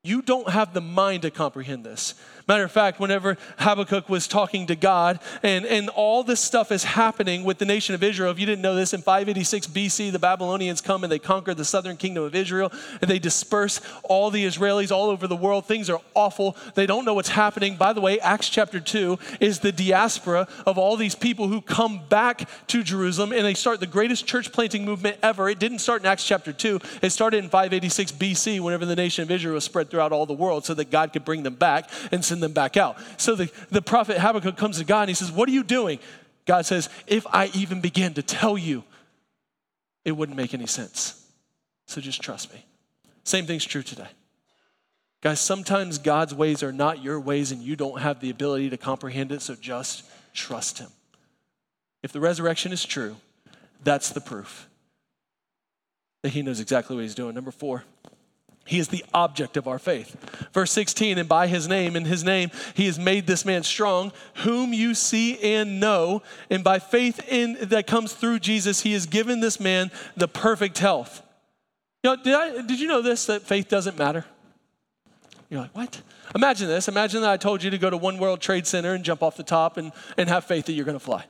[0.06, 2.14] You don't have the mind to comprehend this.
[2.46, 6.84] Matter of fact, whenever Habakkuk was talking to God, and, and all this stuff is
[6.84, 10.18] happening with the nation of Israel, if you didn't know this, in 586 BC, the
[10.18, 14.44] Babylonians come and they conquer the southern kingdom of Israel, and they disperse all the
[14.44, 15.64] Israelis all over the world.
[15.64, 16.54] Things are awful.
[16.74, 17.76] They don't know what's happening.
[17.76, 22.02] By the way, Acts chapter 2 is the diaspora of all these people who come
[22.10, 25.48] back to Jerusalem, and they start the greatest church planting movement ever.
[25.48, 29.22] It didn't start in Acts chapter 2, it started in 586 BC, whenever the nation
[29.22, 31.88] of Israel was spread throughout all the world, so that God could bring them back
[32.10, 32.96] and send them back out.
[33.16, 36.00] So the, the prophet Habakkuk comes to God and he says, What are you doing?
[36.46, 38.82] God says, If I even begin to tell you,
[40.04, 41.24] it wouldn't make any sense.
[41.86, 42.64] So just trust me.
[43.22, 44.08] Same thing's true today.
[45.22, 48.76] Guys, sometimes God's ways are not your ways and you don't have the ability to
[48.76, 50.02] comprehend it, so just
[50.34, 50.90] trust Him.
[52.02, 53.14] If the resurrection is true,
[53.84, 54.68] that's the proof
[56.22, 57.32] that He knows exactly what He's doing.
[57.36, 57.84] Number four,
[58.64, 60.16] he is the object of our faith.
[60.52, 64.10] Verse 16, and by his name, in his name, he has made this man strong,
[64.36, 66.22] whom you see and know.
[66.48, 70.78] And by faith in that comes through Jesus, he has given this man the perfect
[70.78, 71.22] health.
[72.02, 74.24] You know, did, I, did you know this, that faith doesn't matter?
[75.50, 76.00] You're like, what?
[76.34, 76.88] Imagine this.
[76.88, 79.36] Imagine that I told you to go to One World Trade Center and jump off
[79.36, 81.24] the top and, and have faith that you're going to fly.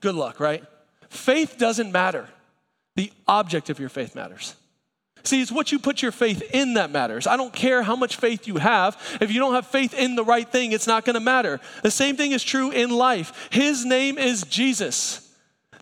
[0.00, 0.64] Good luck, right?
[1.10, 2.28] Faith doesn't matter.
[2.96, 4.54] The object of your faith matters.
[5.24, 7.26] See, it's what you put your faith in that matters.
[7.26, 8.96] I don't care how much faith you have.
[9.22, 11.60] If you don't have faith in the right thing, it's not going to matter.
[11.82, 13.48] The same thing is true in life.
[13.50, 15.20] His name is Jesus.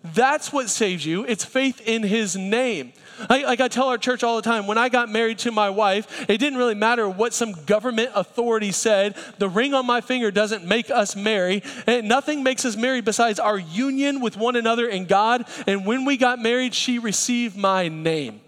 [0.05, 1.25] That's what saves you.
[1.25, 2.93] It's faith in his name.
[3.29, 5.71] Like, like, I tell our church all the time, when I got married to my
[5.71, 9.17] wife, it didn't really matter what some government authority said.
[9.39, 11.63] The ring on my finger doesn't make us marry.
[11.87, 15.47] And eh, nothing makes us marry besides our union with one another in God.
[15.67, 18.41] And when we got married, she received my name.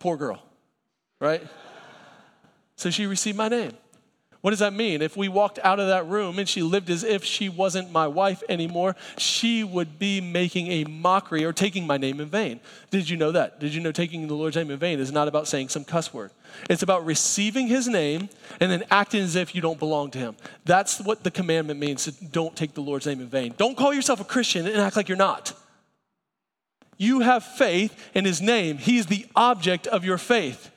[0.00, 0.42] Poor girl,
[1.20, 1.46] right?
[2.74, 3.72] So she received my name.
[4.40, 5.02] What does that mean?
[5.02, 8.06] If we walked out of that room and she lived as if she wasn't my
[8.06, 12.58] wife anymore, she would be making a mockery or taking my name in vain.
[12.90, 13.60] Did you know that?
[13.60, 16.14] Did you know taking the Lord's name in vain is not about saying some cuss
[16.14, 16.30] word?
[16.70, 20.36] It's about receiving his name and then acting as if you don't belong to him.
[20.64, 23.54] That's what the commandment means don't take the Lord's name in vain.
[23.58, 25.52] Don't call yourself a Christian and act like you're not.
[27.00, 30.70] You have faith in his name, he's the object of your faith.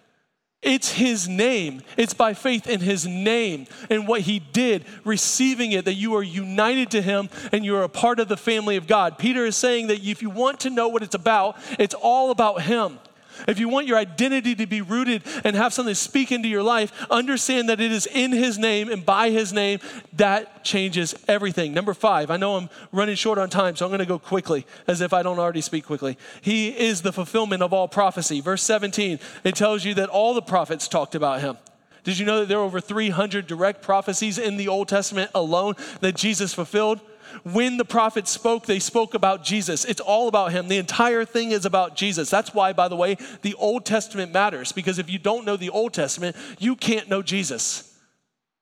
[0.62, 1.82] It's his name.
[1.98, 6.24] It's by faith in his name and what he did, receiving it, that you are
[6.24, 9.18] united to him and you're a part of the family of God.
[9.18, 12.62] Peter is saying that if you want to know what it's about, it's all about
[12.62, 13.00] him.
[13.48, 16.92] If you want your identity to be rooted and have something speak into your life,
[17.10, 19.80] understand that it is in His name and by His name
[20.14, 21.74] that changes everything.
[21.74, 24.66] Number five, I know I'm running short on time, so I'm going to go quickly
[24.88, 26.18] as if I don't already speak quickly.
[26.42, 28.42] He is the fulfillment of all prophecy.
[28.42, 31.58] Verse 17, it tells you that all the prophets talked about Him.
[32.04, 35.76] Did you know that there are over 300 direct prophecies in the Old Testament alone
[36.02, 37.00] that Jesus fulfilled?
[37.44, 39.86] When the prophets spoke, they spoke about Jesus.
[39.86, 40.68] It's all about him.
[40.68, 42.30] The entire thing is about Jesus.
[42.30, 45.70] That's why, by the way, the Old Testament matters, because if you don't know the
[45.70, 47.98] Old Testament, you can't know Jesus.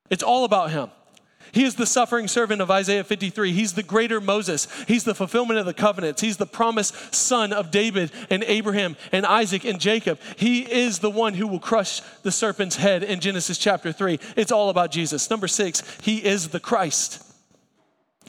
[0.09, 0.89] It's all about him.
[1.53, 3.51] He is the suffering servant of Isaiah 53.
[3.51, 4.67] He's the greater Moses.
[4.87, 6.21] He's the fulfillment of the covenants.
[6.21, 10.19] He's the promised son of David and Abraham and Isaac and Jacob.
[10.37, 14.19] He is the one who will crush the serpent's head in Genesis chapter 3.
[14.37, 15.29] It's all about Jesus.
[15.29, 17.30] Number six, he is the Christ.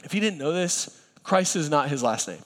[0.03, 2.43] If you didn't know this, Christ is not his last name.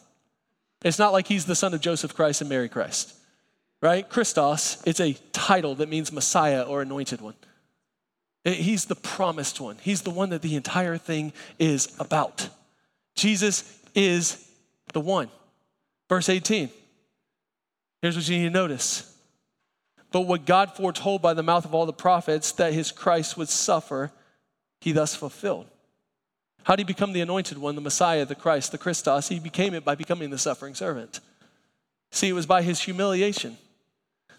[0.84, 3.13] It's not like he's the son of Joseph Christ and Mary Christ,
[3.82, 4.08] right?
[4.08, 7.34] Christos, it's a title that means Messiah or anointed one.
[8.43, 9.78] He's the promised one.
[9.82, 12.48] He's the one that the entire thing is about.
[13.15, 14.48] Jesus is
[14.93, 15.30] the one.
[16.08, 16.70] Verse 18.
[18.02, 19.13] Here's what you need to notice.
[20.12, 23.50] But what God foretold by the mouth of all the prophets that his Christ would
[23.50, 24.12] suffer,
[24.80, 25.67] he thus fulfilled.
[26.67, 29.30] How did he become the anointed one, the Messiah, the Christ, the Christos?
[29.30, 31.21] He became it by becoming the suffering servant.
[32.12, 33.58] See, it was by his humiliation.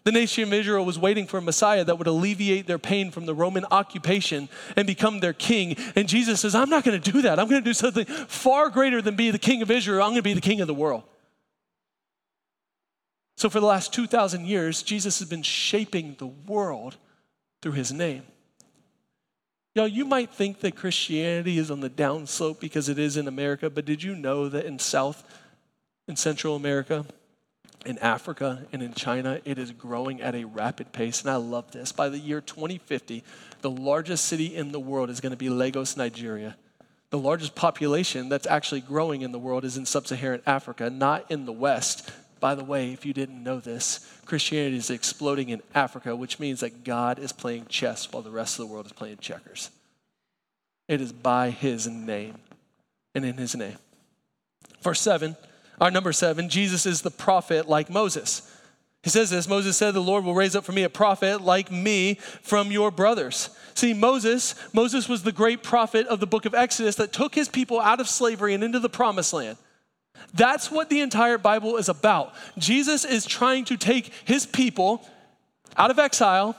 [0.04, 3.24] The nation of Israel was waiting for a Messiah that would alleviate their pain from
[3.24, 5.74] the Roman occupation and become their king.
[5.96, 7.38] And Jesus says, I'm not going to do that.
[7.38, 10.02] I'm going to do something far greater than be the king of Israel.
[10.02, 11.04] I'm going to be the king of the world.
[13.38, 16.98] So, for the last 2,000 years, Jesus has been shaping the world
[17.62, 18.24] through his name.
[19.78, 23.70] Y'all, you might think that Christianity is on the downslope because it is in America,
[23.70, 25.22] but did you know that in South
[26.08, 27.06] and Central America,
[27.86, 31.20] in Africa, and in China, it is growing at a rapid pace?
[31.20, 31.92] And I love this.
[31.92, 33.22] By the year 2050,
[33.60, 36.56] the largest city in the world is going to be Lagos, Nigeria.
[37.10, 41.30] The largest population that's actually growing in the world is in sub Saharan Africa, not
[41.30, 42.10] in the West.
[42.40, 46.60] By the way, if you didn't know this, Christianity is exploding in Africa, which means
[46.60, 49.70] that God is playing chess while the rest of the world is playing checkers.
[50.86, 52.36] It is by his name
[53.14, 53.76] and in his name.
[54.82, 55.36] Verse 7,
[55.80, 58.54] our number 7, Jesus is the prophet like Moses.
[59.02, 61.70] He says this Moses said, The Lord will raise up for me a prophet like
[61.70, 63.50] me from your brothers.
[63.74, 67.48] See, Moses, Moses was the great prophet of the book of Exodus that took his
[67.48, 69.56] people out of slavery and into the promised land.
[70.34, 72.34] That's what the entire Bible is about.
[72.58, 75.06] Jesus is trying to take his people
[75.76, 76.56] out of exile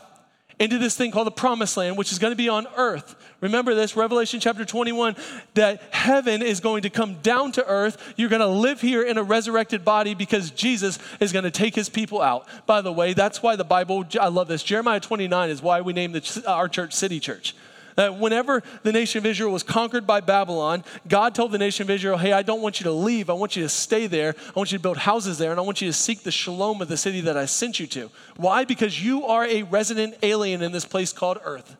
[0.59, 3.15] into this thing called the promised land, which is going to be on earth.
[3.39, 5.15] Remember this, Revelation chapter 21,
[5.53, 8.13] that heaven is going to come down to earth.
[8.17, 11.75] You're going to live here in a resurrected body because Jesus is going to take
[11.75, 12.45] his people out.
[12.65, 14.61] By the way, that's why the Bible, I love this.
[14.61, 17.55] Jeremiah 29 is why we named our church City Church
[17.99, 21.89] that whenever the nation of Israel was conquered by Babylon, God told the nation of
[21.89, 23.29] Israel, Hey, I don't want you to leave.
[23.29, 24.35] I want you to stay there.
[24.47, 26.81] I want you to build houses there, and I want you to seek the shalom
[26.81, 28.09] of the city that I sent you to.
[28.37, 28.63] Why?
[28.63, 31.75] Because you are a resident alien in this place called earth,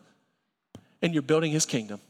[1.00, 2.02] and you're building his kingdom.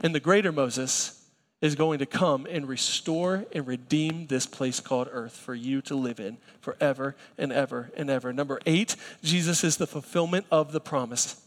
[0.00, 1.28] And the greater Moses
[1.60, 5.94] is going to come and restore and redeem this place called earth for you to
[5.94, 8.32] live in forever and ever and ever.
[8.32, 11.40] Number eight, Jesus is the fulfillment of the promise.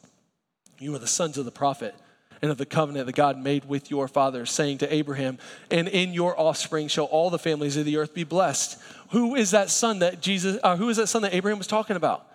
[0.79, 1.93] You are the sons of the prophet
[2.41, 5.37] and of the covenant that God made with your fathers, saying to Abraham,
[5.69, 8.79] And in your offspring shall all the families of the earth be blessed.
[9.09, 11.95] Who is that son that Jesus, uh, who is that son that Abraham was talking
[11.95, 12.25] about?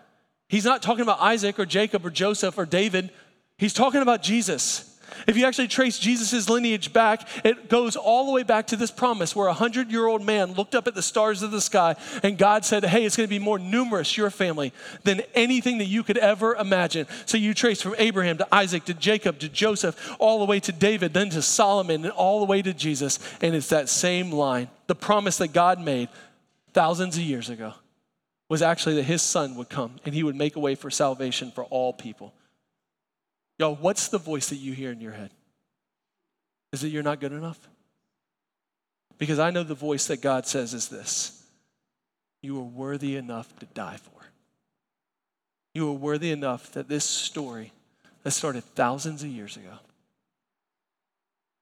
[0.48, 3.10] He's not talking about Isaac or Jacob or Joseph or David.
[3.56, 4.93] He's talking about Jesus.
[5.26, 8.90] If you actually trace Jesus' lineage back, it goes all the way back to this
[8.90, 11.96] promise where a hundred year old man looked up at the stars of the sky
[12.22, 15.86] and God said, Hey, it's going to be more numerous, your family, than anything that
[15.86, 17.06] you could ever imagine.
[17.26, 20.72] So you trace from Abraham to Isaac to Jacob to Joseph, all the way to
[20.72, 23.18] David, then to Solomon, and all the way to Jesus.
[23.40, 24.68] And it's that same line.
[24.86, 26.08] The promise that God made
[26.72, 27.74] thousands of years ago
[28.48, 31.50] was actually that his son would come and he would make a way for salvation
[31.50, 32.34] for all people.
[33.58, 35.30] Y'all, what's the voice that you hear in your head?
[36.72, 37.68] Is it you're not good enough?
[39.16, 41.44] Because I know the voice that God says is this
[42.42, 44.10] You are worthy enough to die for.
[45.72, 47.72] You are worthy enough that this story
[48.22, 49.78] that started thousands of years ago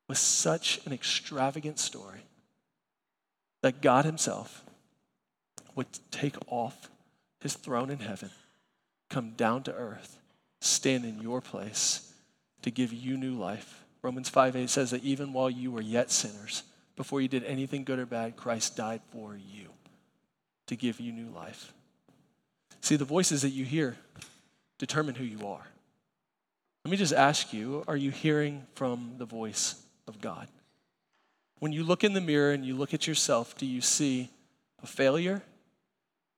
[0.09, 2.21] was such an extravagant story
[3.63, 4.65] that God Himself
[5.75, 6.91] would take off
[7.41, 8.31] His throne in heaven,
[9.09, 10.19] come down to earth,
[10.63, 12.13] stand in your place
[12.63, 13.85] to give you new life.
[14.03, 16.63] Romans 5 8 says that even while you were yet sinners,
[16.97, 19.69] before you did anything good or bad, Christ died for you
[20.67, 21.73] to give you new life.
[22.81, 23.97] See, the voices that you hear
[24.79, 25.67] determine who you are.
[26.85, 30.49] Let me just ask you are you hearing from the voice of God?
[31.61, 34.31] When you look in the mirror and you look at yourself, do you see
[34.83, 35.43] a failure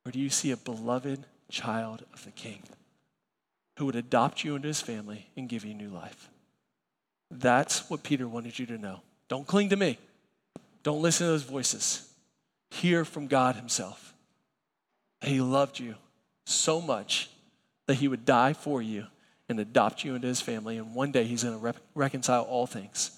[0.04, 2.62] or do you see a beloved child of the King
[3.76, 6.28] who would adopt you into his family and give you new life?
[7.30, 9.00] That's what Peter wanted you to know.
[9.28, 9.98] Don't cling to me.
[10.82, 12.08] Don't listen to those voices.
[12.70, 14.14] Hear from God Himself.
[15.22, 15.94] He loved you
[16.44, 17.30] so much
[17.86, 19.06] that He would die for you
[19.48, 20.76] and adopt you into His family.
[20.76, 23.10] And one day He's going to reconcile all things.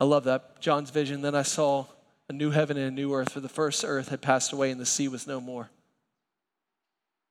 [0.00, 0.60] I love that.
[0.60, 1.22] John's vision.
[1.22, 1.86] Then I saw
[2.28, 4.80] a new heaven and a new earth, for the first earth had passed away and
[4.80, 5.70] the sea was no more.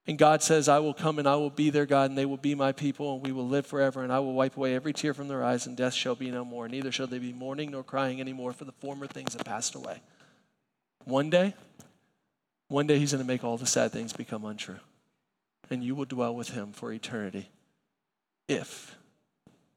[0.06, 2.38] And God says, I will come and I will be their God, and they will
[2.38, 5.14] be my people, and we will live forever, and I will wipe away every tear
[5.14, 6.68] from their eyes, and death shall be no more.
[6.68, 10.01] Neither shall they be mourning nor crying anymore, for the former things have passed away.
[11.06, 11.54] One day,
[12.68, 14.80] one day he's going to make all the sad things become untrue.
[15.70, 17.49] And you will dwell with him for eternity
[18.49, 18.97] if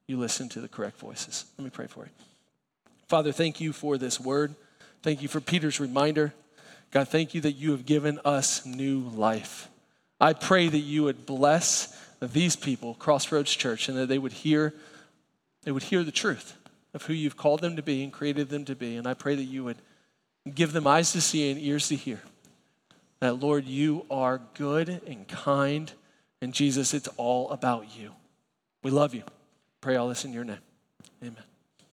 [0.09, 1.45] you listen to the correct voices.
[1.57, 2.11] Let me pray for you.
[3.07, 4.57] Father, thank you for this word.
[5.03, 6.35] Thank you for Peter's reminder.
[6.91, 9.69] God, thank you that you have given us new life.
[10.21, 14.75] I pray that you would bless these people, Crossroads Church, and that they would hear,
[15.65, 16.57] they would hear the truth
[16.95, 18.97] of who you've called them to be and created them to be.
[18.97, 19.77] And I pray that you would
[20.53, 22.21] give them eyes to see and ears to hear.
[23.21, 25.93] That, Lord, you are good and kind.
[26.41, 28.13] And Jesus, it's all about you.
[28.83, 29.23] We love you.
[29.81, 30.59] Pray all this in your name.
[31.23, 31.43] Amen.